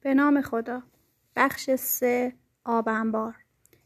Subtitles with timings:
[0.00, 0.82] به نام خدا.
[1.36, 2.32] بخش سه
[2.64, 3.34] آب انبار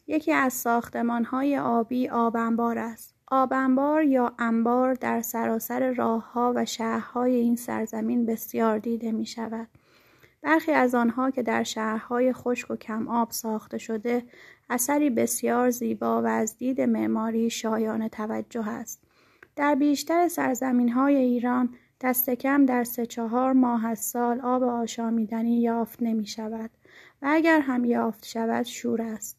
[0.07, 3.15] یکی از ساختمان های آبی آب انبار است.
[3.27, 9.27] آب انبار یا انبار در سراسر راه ها و شهرهای این سرزمین بسیار دیده می
[9.27, 9.69] شود
[10.43, 14.23] برخی از آنها که در شهرهای خشک و کم آب ساخته شده
[14.71, 19.03] اثری بسیار زیبا و از دید معماری شایان توجه است.
[19.57, 21.75] در بیشتر سرزمین های ایران
[22.05, 26.71] دست کم در سه چهار ماه از سال آب آشامیدنی یافت نمی شود
[27.23, 29.39] و اگر هم یافت شود شور است.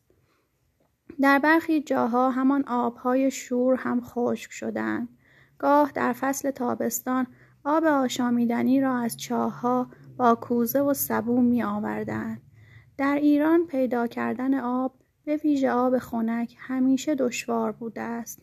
[1.21, 5.09] در برخی جاها همان آبهای شور هم خشک شدند.
[5.57, 7.27] گاه در فصل تابستان
[7.63, 12.41] آب آشامیدنی را از چاهها با کوزه و سبو می آوردن.
[12.97, 14.93] در ایران پیدا کردن آب
[15.25, 18.41] به ویژه آب خنک همیشه دشوار بوده است.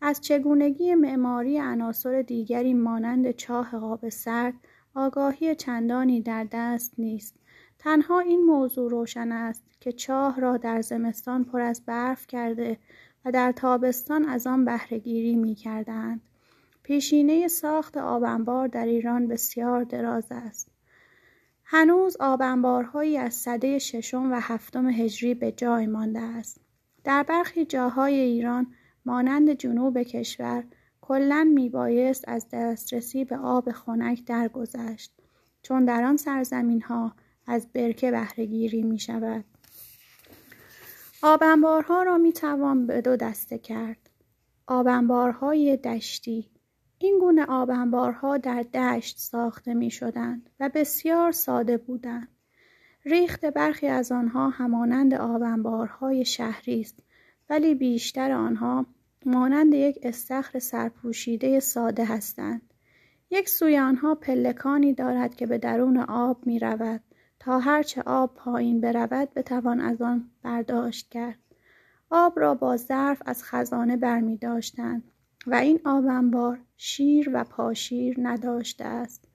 [0.00, 4.54] از چگونگی معماری عناصر دیگری مانند چاه آب سرد
[4.94, 7.34] آگاهی چندانی در دست نیست
[7.78, 12.78] تنها این موضوع روشن است که چاه را در زمستان پر از برف کرده
[13.24, 16.20] و در تابستان از آن بهرهگیری می کردند.
[16.82, 20.68] پیشینه ساخت آبنبار در ایران بسیار دراز است.
[21.64, 26.60] هنوز آبنبارهایی از صده ششم و هفتم هجری به جای مانده است.
[27.04, 28.66] در برخی جاهای ایران
[29.04, 30.64] مانند جنوب کشور
[31.00, 35.12] کلا میبایست از دسترسی به آب خنک درگذشت
[35.62, 37.14] چون در آن سرزمین ها
[37.46, 39.44] از برکه بهرهگیری می شود.
[41.22, 44.10] آبنبارها را می توان به دو دسته کرد.
[44.66, 46.50] آبنبارهای دشتی
[46.98, 52.28] این گونه آبنبارها در دشت ساخته می شدند و بسیار ساده بودند.
[53.04, 57.02] ریخت برخی از آنها همانند آبنبارهای شهری است
[57.50, 58.86] ولی بیشتر آنها
[59.26, 62.62] مانند یک استخر سرپوشیده ساده هستند.
[63.30, 67.00] یک سوی آنها پلکانی دارد که به درون آب می رود
[67.38, 71.38] تا هرچه آب پایین برود بتوان از آن برداشت کرد.
[72.10, 75.02] آب را با ظرف از خزانه برمی داشتند
[75.46, 79.28] و این آب انبار شیر و پاشیر نداشته است.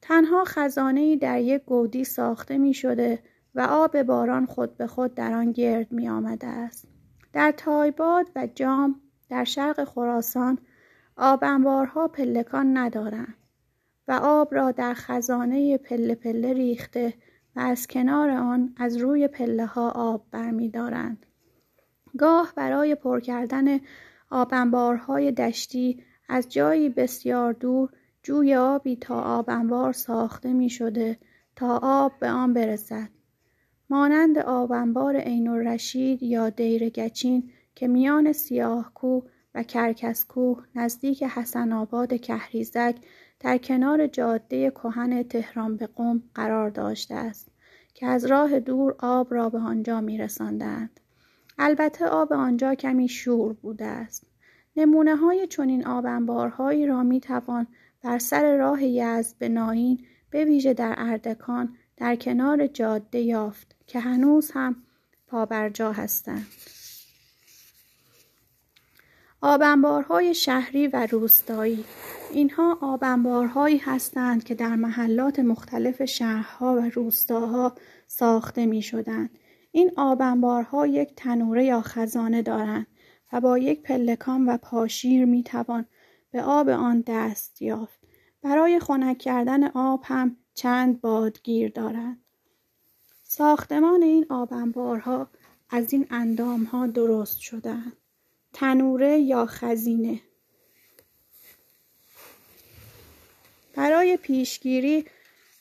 [0.00, 3.18] تنها خزانه در یک گودی ساخته می شده
[3.54, 6.99] و آب باران خود به خود در آن گرد می آمده است.
[7.32, 10.58] در تایباد و جام در شرق خراسان
[11.16, 13.34] آب انبارها پلکان ندارند
[14.08, 17.14] و آب را در خزانه پله پله ریخته
[17.56, 21.26] و از کنار آن از روی پله ها آب برمیدارند.
[22.18, 23.80] گاه برای پر کردن
[24.30, 27.90] آب انبارهای دشتی از جایی بسیار دور
[28.22, 31.18] جوی آبی تا آب انبار ساخته می شده
[31.56, 33.08] تا آب به آن برسد.
[33.90, 39.22] مانند آب انبار عین الرشید یا دیر گچین که میان سیاهکو
[39.54, 42.96] و کرکسکوه نزدیک حسن آباد کهریزک
[43.40, 47.48] در کنار جاده کهن تهران به قم قرار داشته است
[47.94, 51.00] که از راه دور آب را به آنجا می رساندند.
[51.58, 54.26] البته آب آنجا کمی شور بوده است.
[54.76, 57.66] نمونه های چنین آب انبارهایی را می توان
[58.02, 59.98] بر سر راه یزد به ناین
[60.30, 64.76] به ویژه در اردکان در کنار جاده یافت که هنوز هم
[65.26, 66.46] پابرجا هستند.
[69.40, 71.84] آبنبارهای شهری و روستایی
[72.32, 77.74] اینها آبنبارهایی هستند که در محلات مختلف شهرها و روستاها
[78.06, 79.38] ساخته می شدند.
[79.72, 82.86] این آبنبارها یک تنوره یا خزانه دارند
[83.32, 85.86] و با یک پلکان و پاشیر می توان
[86.30, 88.00] به آب آن دست یافت.
[88.42, 92.24] برای خنک کردن آب هم چند بادگیر دارند.
[93.22, 95.28] ساختمان این آبنبارها
[95.70, 97.96] از این اندامها درست شدهاند.
[98.52, 100.20] تنوره یا خزینه
[103.74, 105.04] برای پیشگیری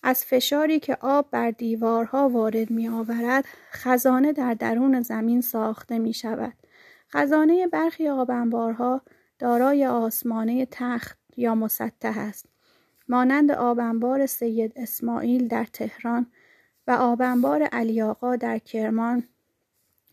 [0.03, 6.13] از فشاری که آب بر دیوارها وارد می آورد خزانه در درون زمین ساخته می
[6.13, 6.53] شود.
[7.09, 9.01] خزانه برخی آبنبارها
[9.39, 12.45] دارای آسمانه تخت یا مسطح است.
[13.09, 16.27] مانند آبنبار سید اسماعیل در تهران
[16.87, 19.23] و آبنبار علیاقا در کرمان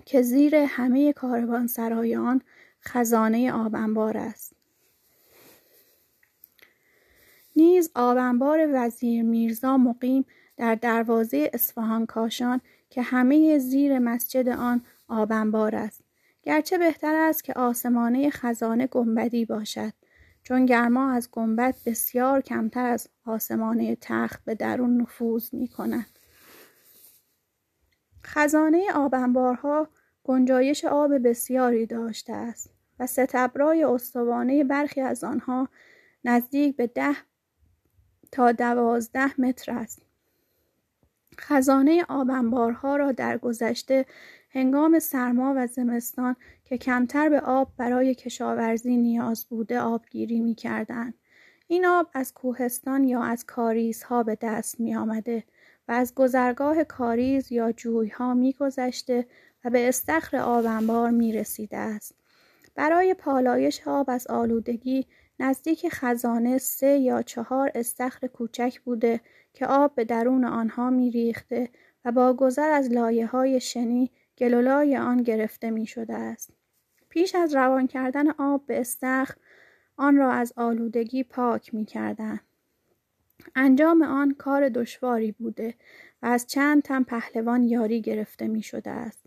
[0.04, 2.42] که زیر همه کاروانسرایان
[2.80, 4.52] خزانه آبنبار است.
[7.56, 10.24] نیز آبنبار وزیر میرزا مقیم
[10.56, 12.60] در دروازه اصفهان کاشان
[12.90, 16.04] که همه زیر مسجد آن آبنبار است.
[16.42, 19.92] گرچه بهتر است که آسمانه خزانه گنبدی باشد
[20.46, 26.06] چون گرما از گنبد بسیار کمتر از آسمانه تخت به درون نفوذ می کند.
[28.26, 29.88] خزانه آبنبارها
[30.24, 32.70] گنجایش آب بسیاری داشته است.
[32.98, 35.68] و ستبرای استوانه برخی از آنها
[36.24, 37.16] نزدیک به ده
[38.32, 40.02] تا دوازده متر است.
[41.40, 44.06] خزانه آبنبارها را در گذشته
[44.50, 46.36] هنگام سرما و زمستان
[46.68, 51.14] که کمتر به آب برای کشاورزی نیاز بوده آبگیری می کردن.
[51.66, 55.44] این آب از کوهستان یا از کاریز ها به دست می آمده
[55.88, 59.26] و از گذرگاه کاریز یا جوی ها می گذشته
[59.64, 62.14] و به استخر آبنبار می رسیده است.
[62.74, 65.06] برای پالایش آب از آلودگی
[65.40, 69.20] نزدیک خزانه سه یا چهار استخر کوچک بوده
[69.54, 71.68] که آب به درون آنها می ریخته
[72.04, 76.55] و با گذر از لایه های شنی گلولای آن گرفته می شده است.
[77.16, 79.34] پیش از روان کردن آب به استخر
[79.96, 82.40] آن را از آلودگی پاک می کردن.
[83.54, 85.74] انجام آن کار دشواری بوده
[86.22, 89.26] و از چند تن پهلوان یاری گرفته می شده است.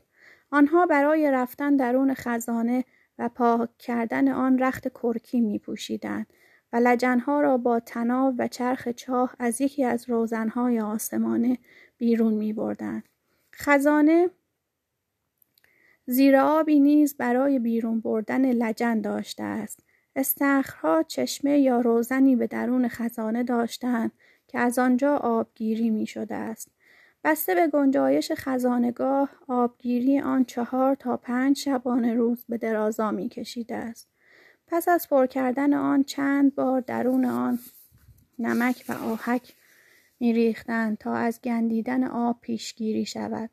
[0.52, 2.86] آنها برای رفتن درون خزانه
[3.20, 6.26] و پاک کردن آن رخت کرکی می پوشیدن
[6.74, 11.58] و لجنها را با تناب و چرخ چاه از یکی از روزنهای آسمانه
[11.98, 13.04] بیرون می بردن.
[13.56, 14.30] خزانه
[16.12, 19.80] زیر آبی نیز برای بیرون بردن لجن داشته است.
[20.16, 24.12] استخرها چشمه یا روزنی به درون خزانه داشتند
[24.48, 26.72] که از آنجا آبگیری می شده است.
[27.24, 33.76] بسته به گنجایش خزانگاه آبگیری آن چهار تا پنج شبانه روز به درازا می کشیده
[33.76, 34.08] است.
[34.68, 37.60] پس از پر کردن آن چند بار درون آن
[38.40, 39.54] نمک و آهک
[40.20, 43.50] می ریختند تا از گندیدن آب پیشگیری شود.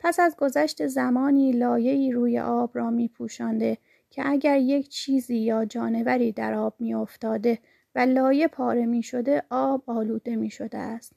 [0.00, 3.78] پس از گذشت زمانی لایه‌ای روی آب را می پوشانده
[4.10, 7.58] که اگر یک چیزی یا جانوری در آب می افتاده
[7.94, 11.12] و لایه پاره می شده آب آلوده می شده است.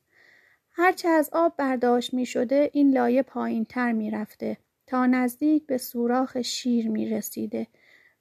[0.71, 4.57] هرچه از آب برداشت می شده این لایه پایین تر می رفته
[4.88, 7.68] تا نزدیک به سوراخ شیر می رسیده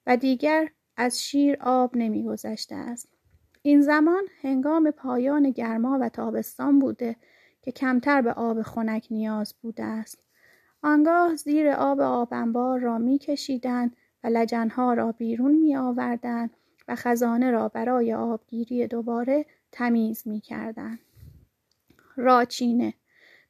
[0.07, 3.09] و دیگر از شیر آب نمی گذشته است.
[3.63, 7.17] این زمان هنگام پایان گرما و تابستان بوده
[7.63, 10.19] که کمتر به آب خنک نیاز بوده است.
[10.83, 13.91] آنگاه زیر آب آبنبار را می کشیدن
[14.25, 16.51] و لجنها را بیرون می آوردن
[16.89, 20.99] و خزانه را برای آبگیری دوباره تمیز می کردن.
[22.17, 22.95] راچینه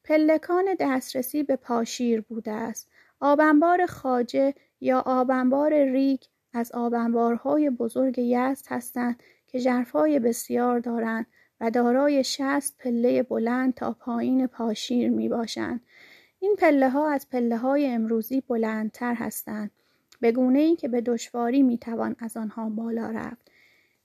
[0.04, 2.90] پلکان دسترسی به پاشیر بوده است.
[3.20, 6.20] آبنبار خاجه یا آبنبار ریگ
[6.52, 11.26] از آبنبارهای بزرگ یزد هستند که جرفای بسیار دارند
[11.60, 15.80] و دارای شست پله بلند تا پایین پاشیر می باشند.
[16.42, 19.70] این پله ها از پله های امروزی بلندتر هستند.
[20.20, 23.50] به گونه ای که به دشواری می توان از آنها بالا رفت.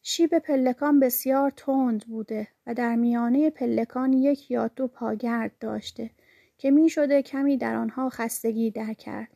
[0.01, 6.09] شیب پلکان بسیار تند بوده و در میانه پلکان یک یا دو پاگرد داشته
[6.57, 9.29] که می شده کمی در آنها خستگی در کرد.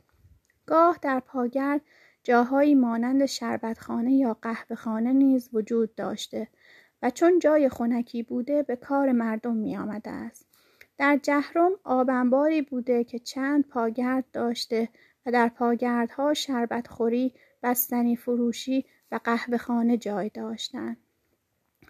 [0.66, 1.82] گاه در پاگرد
[2.24, 6.48] جاهایی مانند شربتخانه یا قهوهخانه نیز وجود داشته
[7.02, 10.51] و چون جای خنکی بوده به کار مردم می آمده است.
[11.02, 14.90] در جهرم آبنباری بوده که چند پاگرد داشته
[15.26, 17.34] و در پاگردها شربتخوری،
[17.64, 20.98] بستنی فروشی و قهوهخانه جای داشتند.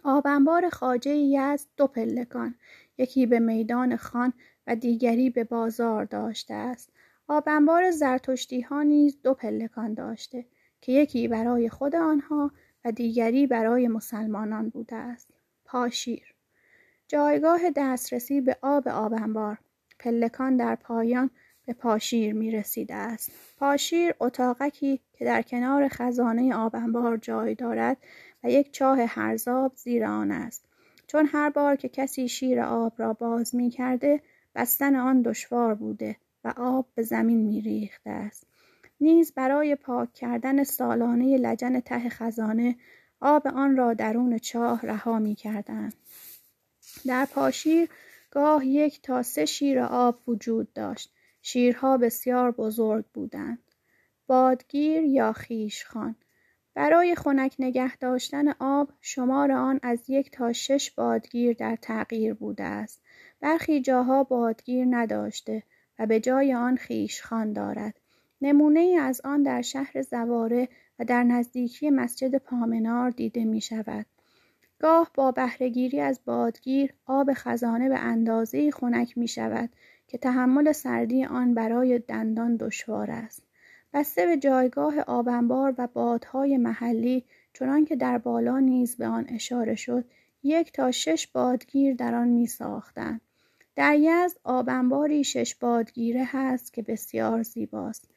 [0.03, 2.55] آبنبار خاجه یزد دو پلکان
[2.97, 4.33] یکی به میدان خان
[4.67, 6.93] و دیگری به بازار داشته است
[7.27, 10.45] آبنبار زرتشتی ها نیز دو پلکان داشته
[10.81, 12.51] که یکی برای خود آنها
[12.85, 15.27] و دیگری برای مسلمانان بوده است.
[15.65, 16.30] پاشیر
[17.11, 19.57] جایگاه دسترسی به آب آبنبار
[19.99, 21.29] پلکان در پایان
[21.65, 23.31] به پاشیر می رسیده است.
[23.57, 27.97] پاشیر اتاقکی که در کنار خزانه آبنبار جای دارد
[28.43, 30.65] و یک چاه هرزاب زیر آن است.
[31.07, 34.21] چون هر بار که کسی شیر آب را باز می کرده
[34.55, 38.47] بستن آن دشوار بوده و آب به زمین می ریخته است.
[39.01, 42.75] نیز برای پاک کردن سالانه لجن ته خزانه
[43.21, 45.89] آب آن را درون چاه رها می کردن.
[47.05, 47.89] در پاشیر
[48.31, 51.13] گاه یک تا سه شیر آب وجود داشت.
[51.41, 53.59] شیرها بسیار بزرگ بودند.
[54.27, 56.15] بادگیر یا خیشخان
[56.73, 62.63] برای خنک نگه داشتن آب شمار آن از یک تا شش بادگیر در تغییر بوده
[62.63, 63.01] است.
[63.39, 65.63] برخی جاها بادگیر نداشته
[65.99, 67.99] و به جای آن خیشخان دارد.
[68.41, 70.69] نمونه از آن در شهر زواره
[70.99, 74.05] و در نزدیکی مسجد پامنار دیده می شود.
[74.81, 79.69] گاه با بهرهگیری از بادگیر آب خزانه به اندازه خنک می شود
[80.07, 83.43] که تحمل سردی آن برای دندان دشوار است.
[83.93, 87.23] بسته به جایگاه آبنبار و بادهای محلی
[87.53, 90.05] چنان که در بالا نیز به آن اشاره شد
[90.43, 93.21] یک تا شش بادگیر در آن می ساختند.
[93.75, 98.09] در یزد آبنباری شش بادگیره هست که بسیار زیباست.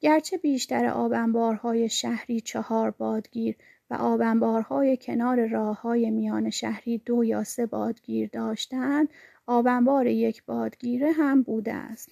[0.00, 3.56] گرچه بیشتر آبنبارهای شهری چهار بادگیر
[3.92, 9.08] و آبنبارهای کنار راه های میان شهری دو یا سه بادگیر داشتند
[9.46, 12.10] آبنبار یک بادگیره هم بوده است.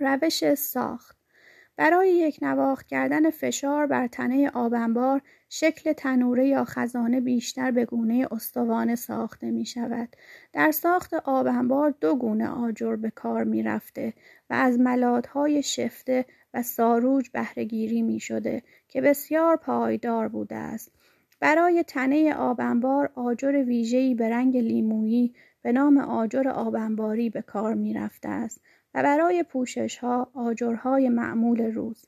[0.00, 1.23] روش ساخت
[1.76, 8.28] برای یک نواخت کردن فشار بر تنه آبنبار شکل تنوره یا خزانه بیشتر به گونه
[8.30, 10.16] استوانه ساخته می شود.
[10.52, 14.12] در ساخت آبنبار دو گونه آجر به کار می رفته
[14.50, 20.92] و از ملادهای شفته و ساروج بهرهگیری می شده که بسیار پایدار بوده است.
[21.40, 27.94] برای تنه آبنبار آجر ویژه‌ای به رنگ لیمویی به نام آجر آبنباری به کار می
[27.94, 28.60] رفته است
[28.94, 32.06] و برای پوشش ها آجرهای معمول روز.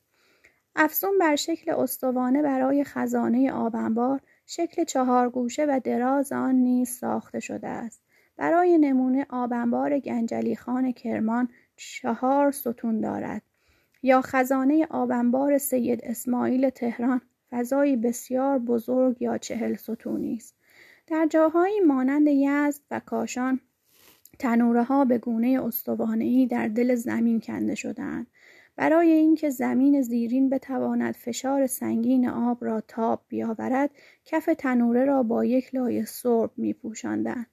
[0.76, 7.40] افسون بر شکل استوانه برای خزانه آبنبار شکل چهار گوشه و دراز آن نیز ساخته
[7.40, 8.02] شده است.
[8.36, 13.42] برای نمونه آبنبار گنجلی خان کرمان چهار ستون دارد
[14.02, 20.54] یا خزانه آبنبار سید اسماعیل تهران فضایی بسیار بزرگ یا چهل ستونی است.
[21.06, 23.60] در جاهایی مانند یزد و کاشان
[24.38, 28.26] تنوره ها به گونه استوانهای در دل زمین کنده شدهاند
[28.76, 33.90] برای اینکه زمین زیرین بتواند فشار سنگین آب را تاب بیاورد
[34.24, 37.46] کف تنوره را با یک لایه سرب می پوشندن.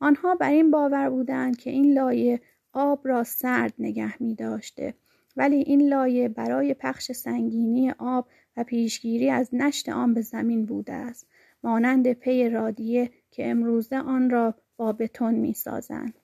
[0.00, 2.40] آنها بر این باور بودند که این لایه
[2.72, 4.94] آب را سرد نگه می داشته
[5.36, 10.92] ولی این لایه برای پخش سنگینی آب و پیشگیری از نشت آن به زمین بوده
[10.92, 11.26] است
[11.62, 16.19] مانند پی رادیه که امروزه آن را با بتون می سازند.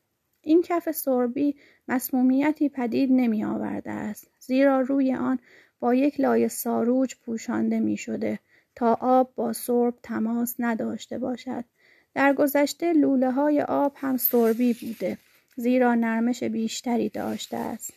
[0.46, 1.56] این کف سربی
[1.88, 5.38] مسمومیتی پدید نمی آورده است زیرا روی آن
[5.80, 8.38] با یک لایه ساروج پوشانده می شده
[8.74, 11.64] تا آب با سرب تماس نداشته باشد.
[12.14, 15.18] در گذشته لوله های آب هم سربی بوده
[15.56, 17.92] زیرا نرمش بیشتری داشته است.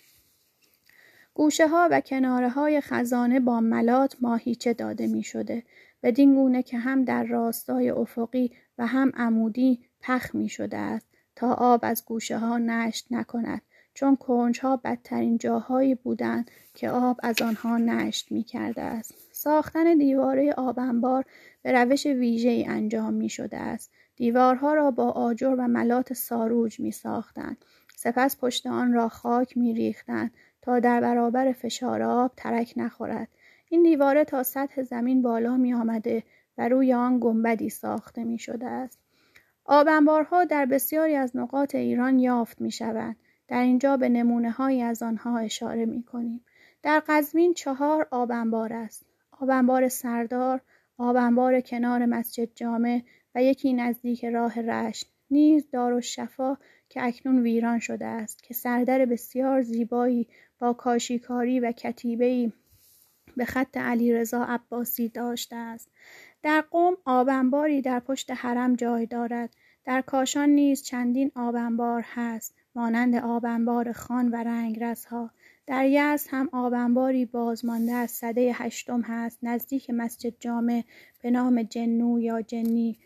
[1.34, 5.64] گوشه ها و کناره های خزانه با ملات ماهیچه داده می شده
[6.04, 11.09] بدین گونه که هم در راستای افقی و هم عمودی پخ می شده است.
[11.40, 13.62] تا آب از گوشه ها نشت نکند
[13.94, 19.14] چون کنج ها بدترین جاهایی بودند که آب از آنها نشت می کرده است.
[19.32, 21.26] ساختن دیواره آبنبار
[21.62, 23.92] به روش ویژه انجام می شده است.
[24.16, 27.66] دیوارها را با آجر و ملات ساروج می ساختند.
[27.96, 30.32] سپس پشت آن را خاک می ریختند
[30.62, 33.28] تا در برابر فشار آب ترک نخورد.
[33.70, 36.24] این دیواره تا سطح زمین بالا می آمده
[36.58, 39.09] و روی آن گنبدی ساخته می شده است.
[39.72, 43.16] آبنبارها در بسیاری از نقاط ایران یافت می شوند.
[43.48, 46.46] در اینجا به نمونه های از آنها اشاره می کنیم.
[46.84, 49.06] در قزوین چهار آبنبار است.
[49.32, 50.62] آبنبار سردار،
[50.98, 53.02] آبنبار کنار مسجد جامع
[53.36, 55.12] و یکی نزدیک راه رشت.
[55.32, 55.68] نیز
[56.02, 56.58] شفا
[56.90, 60.28] که اکنون ویران شده است که سردر بسیار زیبایی
[60.60, 62.52] با کاشیکاری و کتیبه‌ای
[63.38, 65.90] به خط علیرضا عباسی داشته است
[66.44, 69.56] در قوم آبنباری در پشت حرم جای دارد.
[69.86, 75.32] در کاشان نیز چندین آبنبار هست مانند آبنبار خان و رنگرزها
[75.68, 80.84] در یزد هم آبنباری بازمانده از سده هشتم هست نزدیک مسجد جامع
[81.22, 83.00] به نام جنو یا جنی.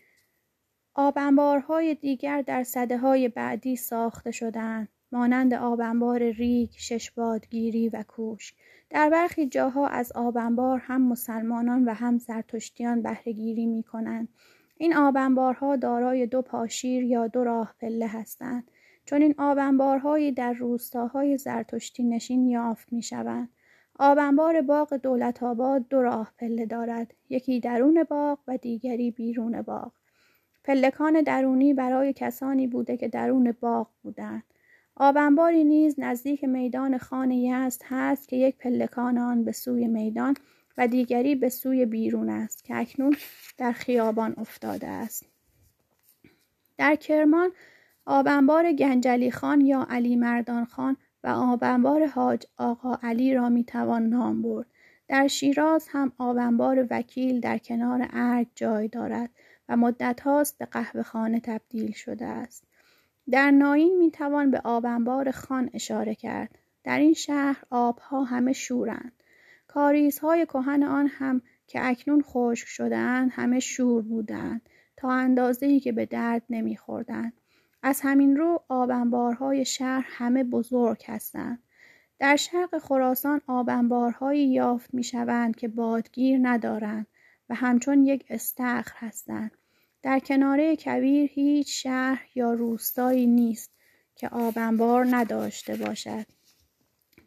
[0.96, 8.54] آبنبارهای دیگر در سده های بعدی ساخته شدند مانند آبنبار ریگ، ششبادگیری و کوش
[8.90, 14.28] در برخی جاها از آبنبار هم مسلمانان و هم زرتشتیان بهرهگیری می کنند.
[14.78, 18.72] این آبنبارها دارای دو پاشیر یا دو راه پله هستند.
[19.06, 23.50] چون این آبنبارهایی در روستاهای زرتشتی نشین یافت می شوند.
[24.00, 27.14] آبنبار باغ دولت آباد دو راه پله دارد.
[27.30, 29.92] یکی درون باغ و دیگری بیرون باغ.
[30.64, 34.44] پلکان درونی برای کسانی بوده که درون باغ بودند.
[34.96, 40.34] آبنباری نیز نزدیک میدان خان یزد هست که یک پلکان آن به سوی میدان
[40.78, 43.16] و دیگری به سوی بیرون است که اکنون
[43.58, 45.26] در خیابان افتاده است.
[46.78, 47.52] در کرمان
[48.06, 54.42] آبنبار گنجلی خان یا علی مردان خان و آبنبار حاج آقا علی را می‌توان نام
[54.42, 54.68] برد.
[55.08, 59.30] در شیراز هم آبنبار وکیل در کنار ارگ جای دارد
[59.70, 62.68] و مدت هاست به قهوه خانه تبدیل شده است.
[63.32, 66.60] در ناین می توان به آبنبار خان اشاره کرد.
[66.84, 69.24] در این شهر آبها همه شورند.
[69.68, 76.06] کاریزهای کهن آن هم که اکنون خشک شدهاند همه شور بودند تا اندازه‌ای که به
[76.06, 77.34] درد نمیخوردند.
[77.84, 81.60] از همین رو آبنبارهای شهر همه بزرگ هستند.
[82.20, 87.08] در شرق خراسان آبنبارهایی یافت می شوند که بادگیر ندارند
[87.50, 89.52] و همچون یک استخر هستند.
[90.04, 93.72] در کناره کویر هیچ شهر یا روستایی نیست
[94.16, 96.26] که آبنبار نداشته باشد.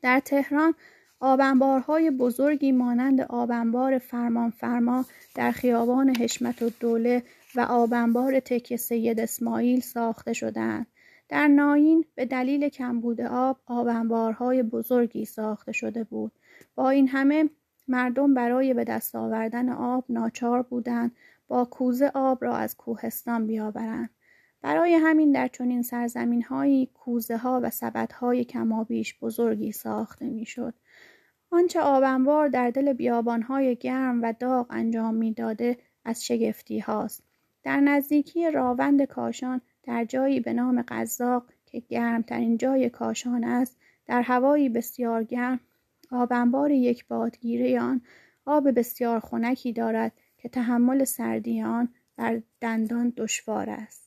[0.02, 0.74] در تهران
[1.20, 5.04] آبنبارهای بزرگی مانند آبنبار فرمان فرما
[5.34, 7.22] در خیابان حشمت و دوله
[7.54, 10.86] و آبنبار تکیه سید اسماعیل ساخته شدند.
[11.28, 16.32] در ناین به دلیل کمبود آب آبانبارهای بزرگی ساخته شده بود
[16.74, 17.50] با این همه
[17.88, 21.12] مردم برای به دست آوردن آب ناچار بودند
[21.48, 24.10] با کوزه آب را از کوهستان بیاورند
[24.62, 30.74] برای همین در چنین سرزمینهایی کوزه ها و سبد های کمابیش بزرگی ساخته می‌شد.
[31.50, 37.22] آنچه آبنبار در دل بیابانهای گرم و داغ انجام می‌داده از شگفتی هاست.
[37.62, 44.22] در نزدیکی راوند کاشان در جایی به نام قزاق که گرمترین جای کاشان است در
[44.22, 45.60] هوایی بسیار گرم
[46.10, 48.00] آبنبار یک بادگیره آن
[48.46, 54.05] آب بسیار خنکی دارد که تحمل سردی آن بر دندان دشوار است.